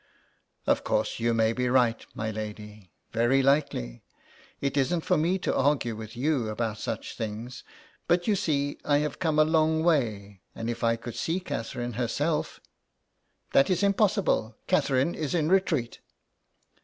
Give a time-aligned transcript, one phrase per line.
[0.65, 4.01] "Of course you may be right, my lady; very likely.
[4.59, 7.63] It isn't for me to argue with you about such things;
[8.07, 11.93] but you see I have come a long way, and if I could see Catherine
[11.93, 12.59] herself
[13.53, 14.55] ""That is impossible.
[14.65, 15.99] Catherine is in retreat."